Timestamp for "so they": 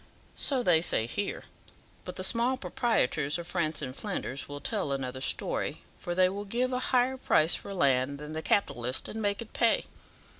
0.33-0.81